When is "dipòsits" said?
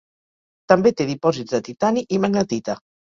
1.09-1.55